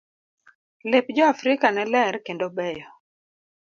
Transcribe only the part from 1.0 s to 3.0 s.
jo afrika ne ler kendo beyo.